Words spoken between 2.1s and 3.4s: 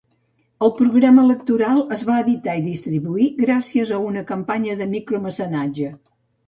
editar i distribuir